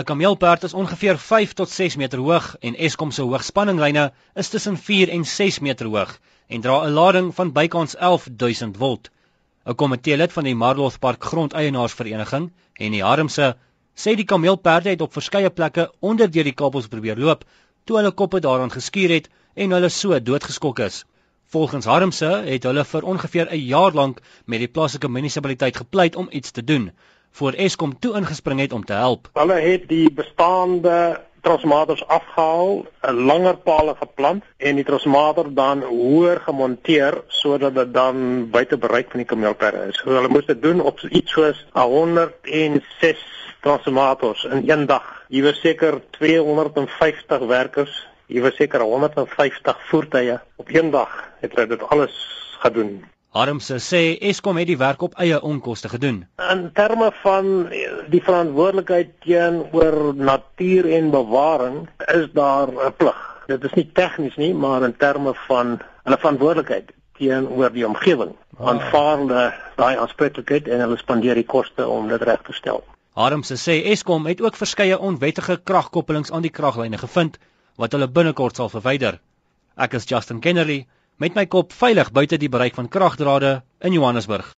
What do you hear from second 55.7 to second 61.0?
gedoen. In terme van die verantwoordelikheid teenoor natuur